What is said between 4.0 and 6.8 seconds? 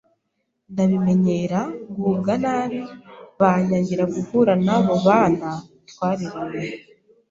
guhura n’abo bana twareranywe,